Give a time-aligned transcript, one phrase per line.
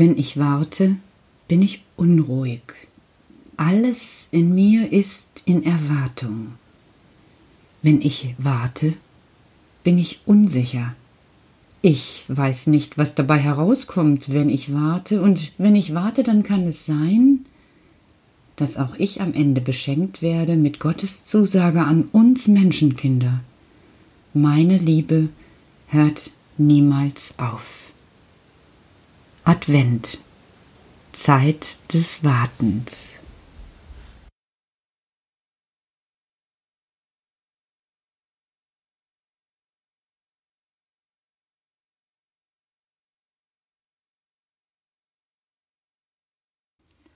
[0.00, 0.96] Wenn ich warte,
[1.46, 2.62] bin ich unruhig.
[3.58, 6.54] Alles in mir ist in Erwartung.
[7.82, 8.94] Wenn ich warte,
[9.84, 10.94] bin ich unsicher.
[11.82, 16.62] Ich weiß nicht, was dabei herauskommt, wenn ich warte, und wenn ich warte, dann kann
[16.62, 17.40] es sein,
[18.56, 23.40] dass auch ich am Ende beschenkt werde mit Gottes Zusage an uns Menschenkinder.
[24.32, 25.28] Meine Liebe
[25.88, 27.89] hört niemals auf.
[29.50, 30.20] Advent
[31.10, 33.14] Zeit des Wartens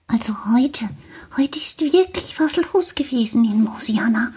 [0.08, 0.88] Also heute,
[1.36, 4.32] heute ist wirklich was los gewesen in Mosiana.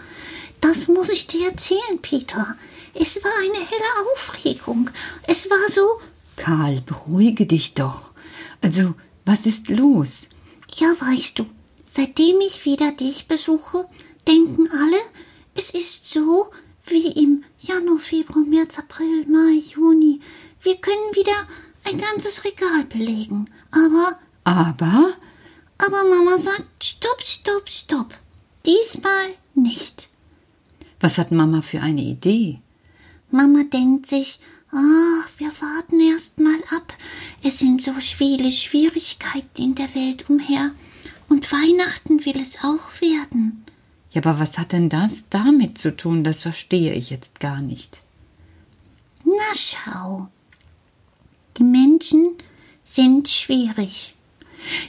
[0.60, 2.56] Das muss ich dir erzählen, Peter.
[2.94, 4.88] Es war eine helle Aufregung.
[5.26, 6.00] Es war so.
[6.38, 8.12] Karl, beruhige dich doch.
[8.62, 10.28] Also, was ist los?
[10.76, 11.46] Ja, weißt du,
[11.84, 13.86] seitdem ich wieder dich besuche,
[14.26, 14.98] denken alle,
[15.54, 16.50] es ist so
[16.86, 20.20] wie im Januar, Februar, März, April, Mai, Juni.
[20.62, 21.36] Wir können wieder
[21.84, 23.46] ein ganzes Regal belegen.
[23.70, 24.18] Aber.
[24.44, 25.12] Aber?
[25.78, 28.14] Aber Mama sagt, stopp, stopp, stopp.
[28.64, 30.08] Diesmal nicht.
[31.00, 32.60] Was hat Mama für eine Idee?
[33.30, 34.40] Mama denkt sich,
[34.72, 36.92] ach, wir warten erst mal ab.
[37.42, 40.72] Es sind so viele Schwierigkeiten in der Welt umher.
[41.28, 43.64] Und Weihnachten will es auch werden.
[44.10, 46.24] Ja, aber was hat denn das damit zu tun?
[46.24, 48.00] Das verstehe ich jetzt gar nicht.
[49.24, 50.28] Na schau.
[51.58, 52.34] Die Menschen
[52.84, 54.14] sind schwierig.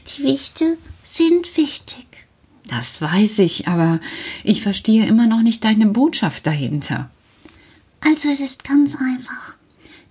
[0.07, 2.05] Die Wichte sind wichtig.
[2.67, 3.99] Das weiß ich, aber
[4.43, 7.09] ich verstehe immer noch nicht deine Botschaft dahinter.
[8.01, 9.58] Also es ist ganz einfach.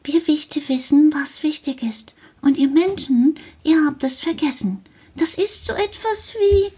[0.08, 2.14] Wir Wichte wissen, was wichtig ist.
[2.40, 4.82] Und ihr Menschen, ihr habt es vergessen.
[5.16, 6.72] Das ist so etwas wie,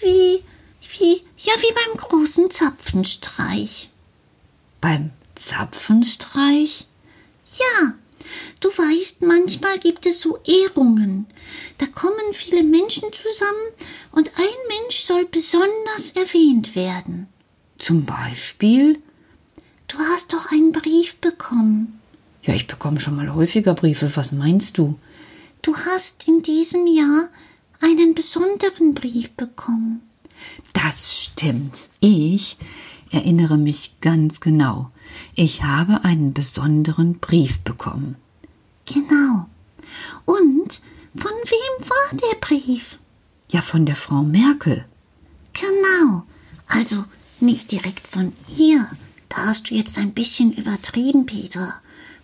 [0.00, 0.42] wie,
[0.98, 3.90] wie, ja, wie beim großen Zapfenstreich.
[4.80, 6.86] Beim Zapfenstreich?
[7.58, 7.92] Ja,
[8.60, 11.26] Du weißt, manchmal gibt es so Ehrungen.
[11.78, 13.68] Da kommen viele Menschen zusammen
[14.12, 17.26] und ein Mensch soll besonders erwähnt werden.
[17.78, 19.02] Zum Beispiel?
[19.88, 21.99] Du hast doch einen Brief bekommen.
[22.42, 24.10] Ja, ich bekomme schon mal häufiger Briefe.
[24.16, 24.98] Was meinst du?
[25.62, 27.28] Du hast in diesem Jahr
[27.80, 30.02] einen besonderen Brief bekommen.
[30.72, 31.88] Das stimmt.
[32.00, 32.56] Ich
[33.10, 34.90] erinnere mich ganz genau.
[35.34, 38.16] Ich habe einen besonderen Brief bekommen.
[38.86, 39.46] Genau.
[40.24, 40.80] Und
[41.14, 42.98] von wem war der Brief?
[43.50, 44.84] Ja, von der Frau Merkel.
[45.52, 46.22] Genau.
[46.66, 47.04] Also
[47.40, 48.86] nicht direkt von ihr.
[49.28, 51.74] Da hast du jetzt ein bisschen übertrieben, Peter.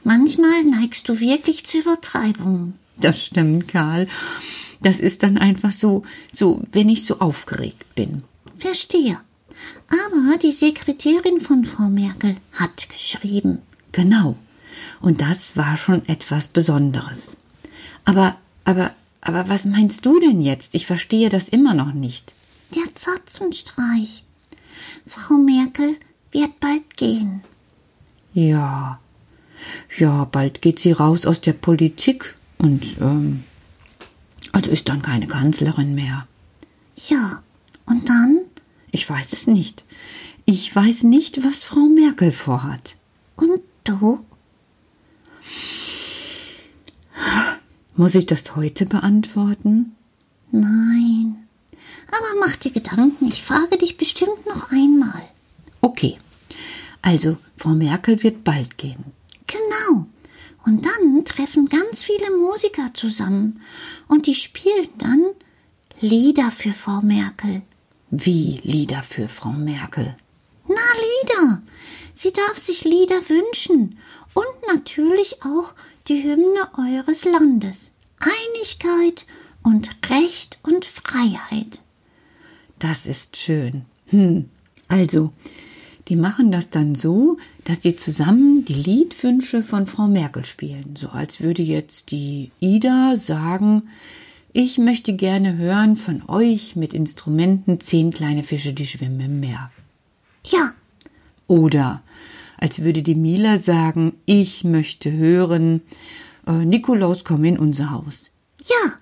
[0.07, 2.79] Manchmal neigst du wirklich zu Übertreibungen.
[2.97, 4.07] Das stimmt, Karl.
[4.81, 8.23] Das ist dann einfach so, so, wenn ich so aufgeregt bin.
[8.57, 9.19] Verstehe.
[9.89, 13.63] Aber die Sekretärin von Frau Merkel hat geschrieben.
[13.91, 14.37] Genau.
[15.01, 17.39] Und das war schon etwas Besonderes.
[18.05, 20.77] Aber, aber, aber was meinst du denn jetzt?
[20.77, 22.33] Ich verstehe das immer noch nicht.
[22.77, 24.23] Der Zapfenstreich.
[25.05, 25.97] Frau Merkel
[26.31, 27.43] wird bald gehen.
[28.35, 29.01] Ja.
[29.99, 33.45] Ja, bald geht sie raus aus der Politik und ähm,
[34.53, 36.27] also ist dann keine Kanzlerin mehr.
[37.09, 37.43] Ja,
[37.87, 38.41] und dann?
[38.91, 39.85] Ich weiß es nicht.
[40.45, 42.97] Ich weiß nicht, was Frau Merkel vorhat.
[43.37, 44.25] Und du?
[47.97, 49.97] Muss ich das heute beantworten?
[50.53, 51.37] Nein.
[52.09, 55.23] Aber mach dir Gedanken, ich frage dich bestimmt noch einmal.
[55.81, 56.19] Okay.
[57.03, 59.16] Also, Frau Merkel wird bald gehen.
[60.67, 63.63] Und dann treffen ganz viele Musiker zusammen
[64.09, 65.25] und die spielen dann
[66.01, 67.63] Lieder für Frau Merkel.
[68.11, 70.17] Wie Lieder für Frau Merkel?
[70.69, 71.63] Na, Lieder.
[72.15, 73.99] Sie darf sich Lieder wünschen
[74.35, 75.73] und natürlich auch
[76.09, 77.93] die Hymne eures Landes.
[78.19, 79.27] Einigkeit
[79.63, 81.81] und Recht und Freiheit.
[82.79, 83.85] Das ist schön.
[84.07, 84.51] Hm.
[84.89, 85.33] Also,
[86.09, 90.95] die machen das dann so, dass die zusammen die Liedwünsche von Frau Merkel spielen.
[90.97, 93.89] So als würde jetzt die Ida sagen,
[94.53, 99.71] ich möchte gerne hören von euch mit Instrumenten zehn kleine Fische, die schwimmen im Meer.
[100.47, 100.73] Ja.
[101.49, 102.03] Oder
[102.59, 105.83] als würde die Mila sagen, ich möchte hören,
[106.47, 108.31] äh, Nikolaus, komm in unser Haus.
[108.63, 108.93] Ja.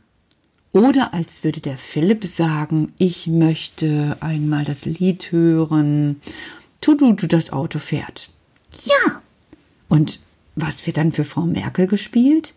[0.72, 6.20] Oder als würde der Philipp sagen, ich möchte einmal das Lied hören,
[6.84, 8.28] tu du, du das Auto fährt.
[8.84, 9.22] Ja.
[9.88, 10.20] Und
[10.54, 12.54] was wird dann für Frau Merkel gespielt?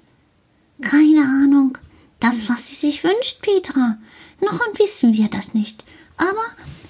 [0.82, 1.78] Keine Ahnung.
[2.20, 3.98] Das das, was sie sich wünscht, Petra.
[4.42, 5.86] Noch wissen wir das nicht.
[6.18, 6.46] Aber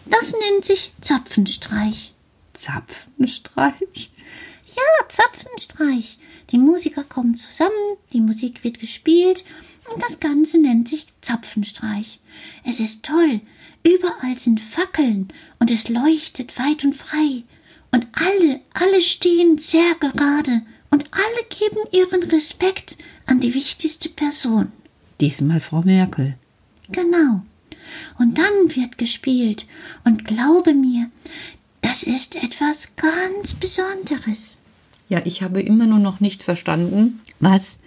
[0.07, 2.13] das nennt sich Zapfenstreich.
[2.53, 4.09] Zapfenstreich?
[4.65, 6.17] Ja, Zapfenstreich.
[6.49, 9.43] Die Musiker kommen zusammen, die Musik wird gespielt
[9.93, 12.19] und das Ganze nennt sich Zapfenstreich.
[12.63, 13.41] Es ist toll.
[13.87, 15.29] Überall sind Fackeln
[15.59, 17.43] und es leuchtet weit und frei.
[17.91, 20.61] Und alle, alle stehen sehr gerade
[20.91, 22.97] und alle geben ihren Respekt
[23.27, 24.73] an die wichtigste Person.
[25.21, 26.35] Diesmal Frau Merkel.
[26.89, 27.43] Genau.
[28.19, 29.65] Und dann wird gespielt.
[30.03, 31.09] Und glaube mir,
[31.81, 34.57] das ist etwas ganz Besonderes.
[35.07, 37.79] Ja, ich habe immer nur noch nicht verstanden, was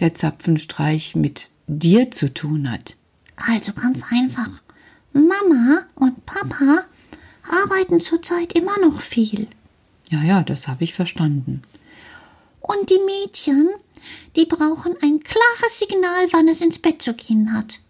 [0.00, 2.96] der Zapfenstreich mit dir zu tun hat.
[3.36, 4.63] Also ganz einfach.
[5.14, 6.84] Mama und Papa
[7.64, 9.48] arbeiten zurzeit immer noch viel.
[10.10, 11.62] Ja, ja, das habe ich verstanden.
[12.60, 13.70] Und die Mädchen,
[14.36, 17.80] die brauchen ein klares Signal, wann es ins Bett zu gehen hat.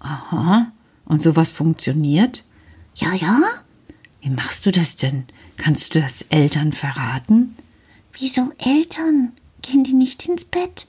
[0.00, 0.72] Aha.
[1.04, 2.44] Und sowas funktioniert?
[2.96, 3.40] Ja, ja.
[4.20, 5.24] Wie machst du das denn?
[5.56, 7.56] Kannst du das Eltern verraten?
[8.12, 9.32] Wieso Eltern?
[9.62, 10.86] Gehen die nicht ins Bett?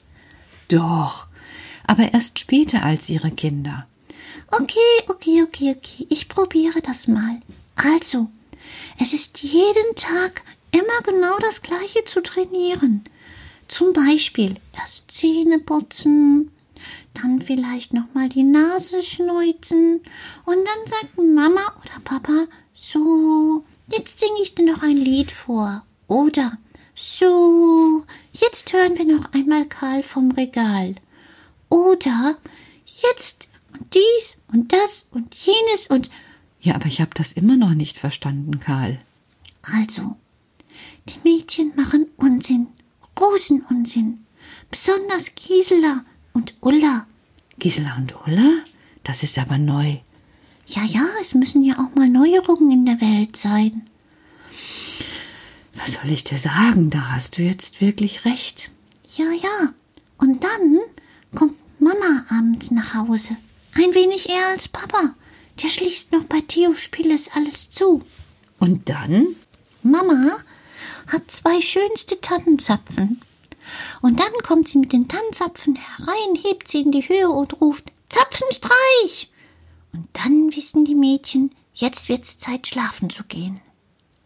[0.68, 1.26] Doch,
[1.86, 3.86] aber erst später als ihre Kinder.
[4.50, 4.76] Okay,
[5.08, 6.06] okay, okay, okay.
[6.08, 7.40] Ich probiere das mal.
[7.74, 8.28] Also,
[8.98, 13.04] es ist jeden Tag immer genau das Gleiche zu trainieren.
[13.68, 16.52] Zum Beispiel erst Zähne putzen,
[17.14, 20.00] dann vielleicht nochmal die Nase schneuzen
[20.44, 25.84] und dann sagt Mama oder Papa, so, jetzt singe ich dir noch ein Lied vor.
[26.06, 26.58] Oder,
[26.94, 30.94] so, jetzt hören wir noch einmal Karl vom Regal.
[31.68, 32.36] Oder,
[32.84, 33.48] jetzt
[33.96, 36.10] dies und das und jenes und.
[36.60, 39.00] Ja, aber ich habe das immer noch nicht verstanden, Karl.
[39.62, 40.16] Also,
[41.08, 42.68] die Mädchen machen Unsinn,
[43.14, 44.24] großen Unsinn.
[44.70, 47.06] Besonders Gisela und Ulla.
[47.58, 48.52] Gisela und Ulla?
[49.04, 49.98] Das ist aber neu.
[50.66, 53.88] Ja, ja, es müssen ja auch mal Neuerungen in der Welt sein.
[55.74, 56.90] Was soll ich dir sagen?
[56.90, 58.70] Da hast du jetzt wirklich recht.
[59.16, 59.72] Ja, ja.
[60.18, 60.78] Und dann
[61.34, 63.36] kommt Mama abends nach Hause.
[63.76, 65.14] Ein wenig eher als Papa.
[65.62, 68.02] Der schließt noch bei Theo Spieles alles zu.
[68.58, 69.36] Und dann?
[69.82, 70.38] Mama
[71.08, 73.20] hat zwei schönste Tannenzapfen.
[74.00, 77.92] Und dann kommt sie mit den Tannenzapfen herein, hebt sie in die Höhe und ruft
[78.08, 79.30] Zapfenstreich.
[79.92, 83.60] Und dann wissen die Mädchen, jetzt wird's Zeit, schlafen zu gehen.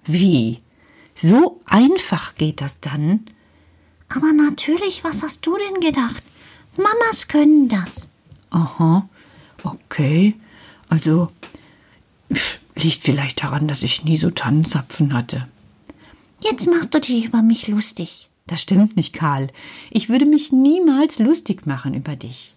[0.04, 0.60] Wie?
[1.16, 3.26] So einfach geht das dann?
[4.08, 6.22] Aber natürlich, was hast du denn gedacht?
[6.76, 8.08] Mamas können das.
[8.50, 9.08] Aha,
[9.64, 10.34] okay.
[10.88, 11.30] Also
[12.76, 15.48] liegt vielleicht daran, dass ich nie so Tannenzapfen hatte.
[16.42, 18.28] Jetzt machst du dich über mich lustig.
[18.46, 19.48] Das stimmt nicht, Karl.
[19.90, 22.54] Ich würde mich niemals lustig machen über dich.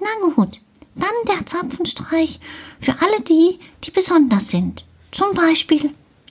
[0.00, 0.60] Na gut,
[0.94, 2.38] dann der Zapfenstreich
[2.80, 4.84] für alle die, die besonders sind.
[5.10, 5.90] Zum Beispiel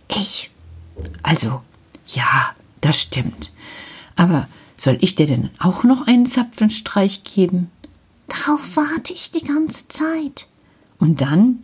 [0.09, 0.51] ich.
[1.23, 1.61] Also,
[2.07, 3.51] ja, das stimmt.
[4.15, 7.71] Aber soll ich dir denn auch noch einen Zapfenstreich geben?
[8.33, 10.47] Darauf warte ich die ganze Zeit.
[10.97, 11.59] Und dann?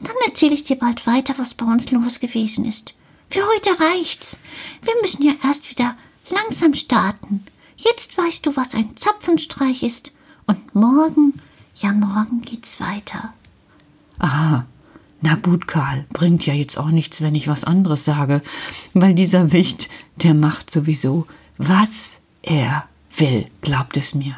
[0.00, 2.94] Dann erzähle ich dir bald weiter, was bei uns los gewesen ist.
[3.30, 4.40] Für heute reicht's.
[4.82, 5.96] Wir müssen ja erst wieder
[6.28, 7.44] langsam starten.
[7.76, 10.12] Jetzt weißt du, was ein Zapfenstreich ist.
[10.46, 11.40] Und morgen,
[11.76, 13.32] ja, morgen geht's weiter.
[14.18, 14.66] Aha.
[15.22, 18.42] Na gut, Karl, bringt ja jetzt auch nichts, wenn ich was anderes sage,
[18.92, 21.26] weil dieser Wicht, der macht sowieso,
[21.58, 24.36] was er will, glaubt es mir.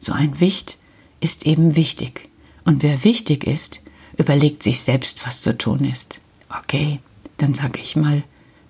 [0.00, 0.78] So ein Wicht
[1.24, 2.28] ist eben wichtig.
[2.64, 3.80] Und wer wichtig ist,
[4.18, 6.20] überlegt sich selbst, was zu tun ist.
[6.50, 7.00] Okay,
[7.38, 8.22] dann sage ich mal,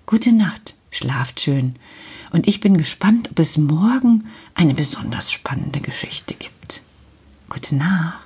[0.05, 1.75] gute Nacht, schlaft schön.
[2.31, 6.81] Und ich bin gespannt, ob es morgen eine besonders spannende Geschichte gibt.
[7.49, 8.24] Gute Nacht.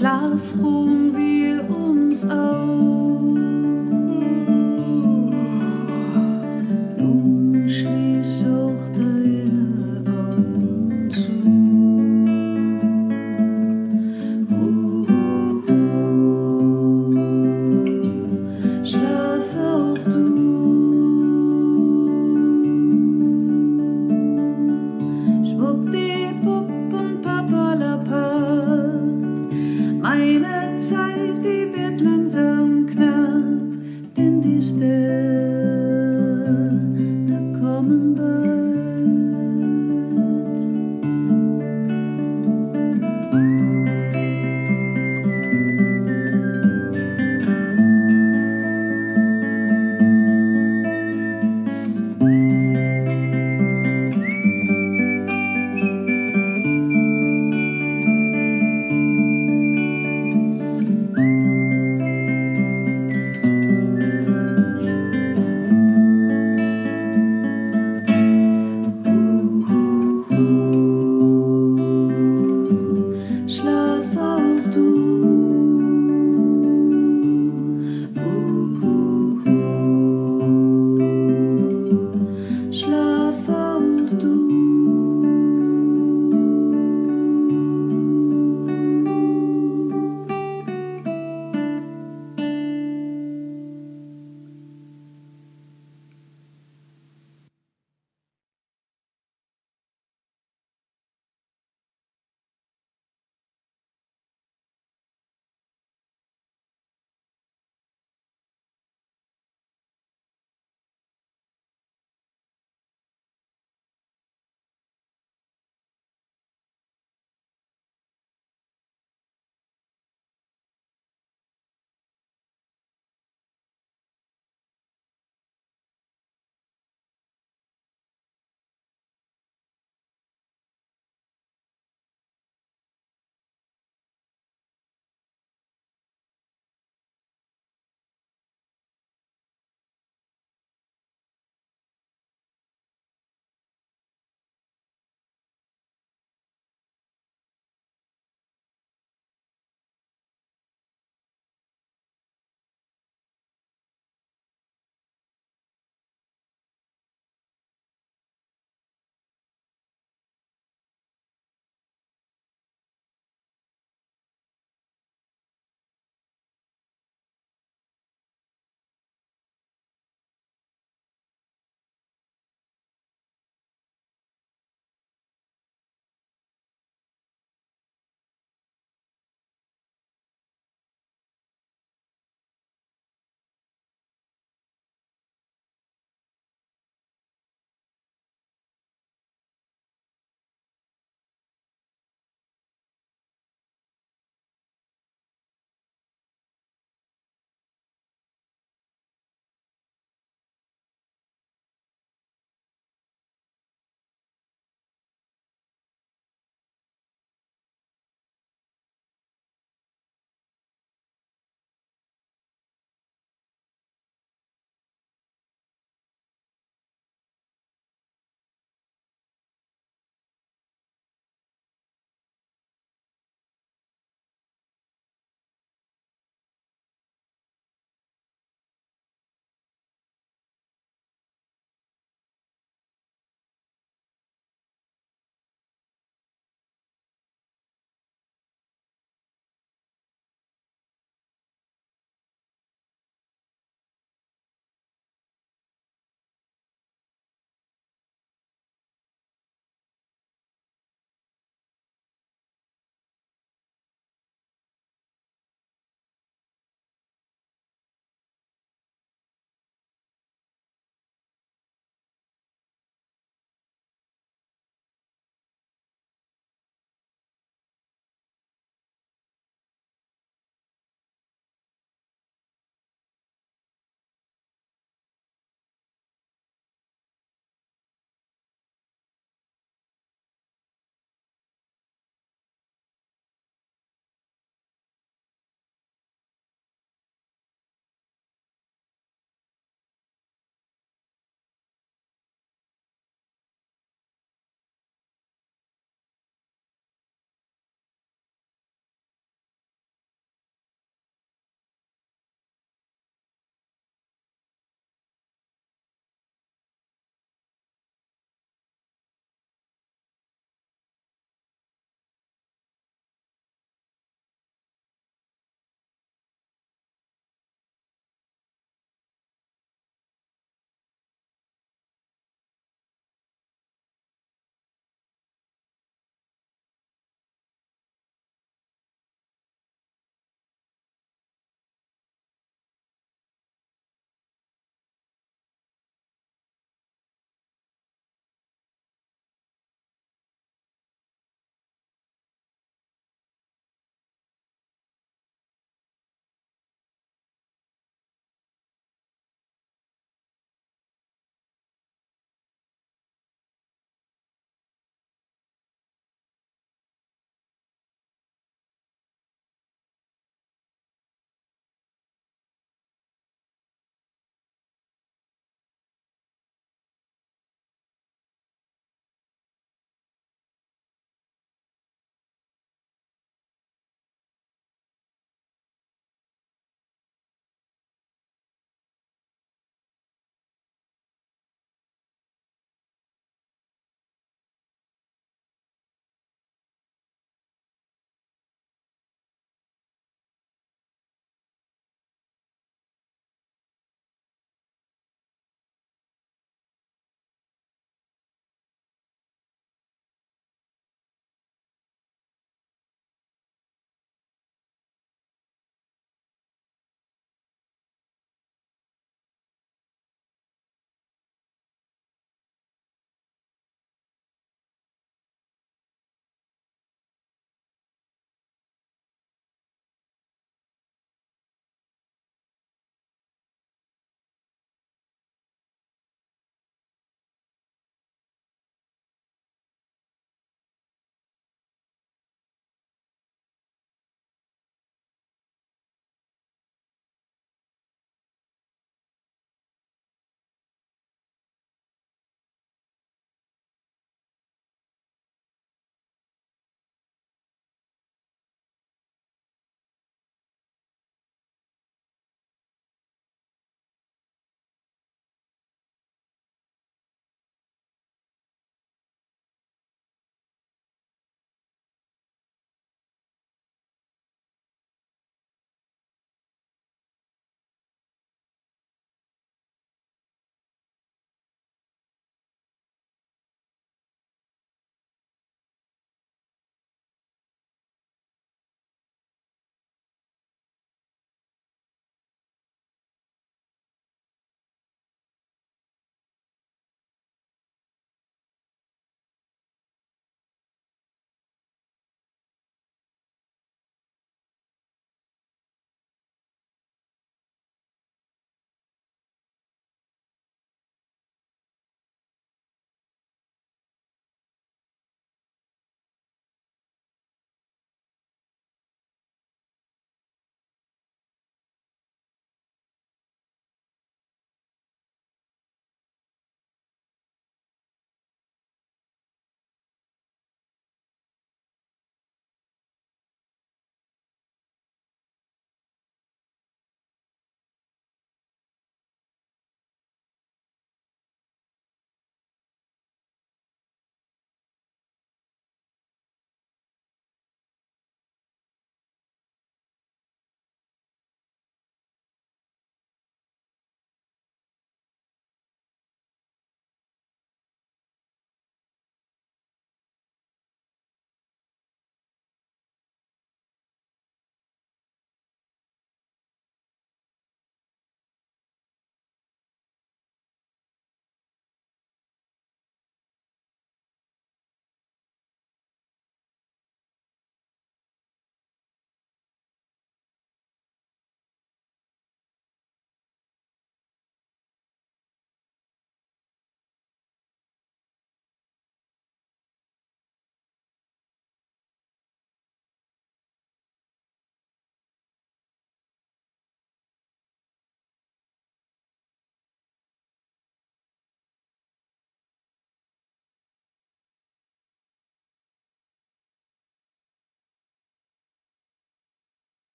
[0.00, 2.99] Schlaf ruhen wir uns aus.